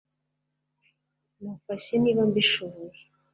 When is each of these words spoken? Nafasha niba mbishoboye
Nafasha 1.41 1.93
niba 2.03 2.21
mbishoboye 2.29 3.01